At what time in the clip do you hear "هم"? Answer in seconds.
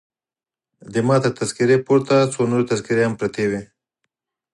3.05-3.13